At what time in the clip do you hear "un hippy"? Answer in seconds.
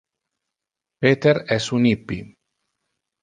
1.79-2.19